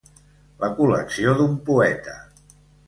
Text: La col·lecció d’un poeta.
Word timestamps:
La 0.63 0.69
col·lecció 0.79 1.37
d’un 1.43 1.55
poeta. 1.69 2.19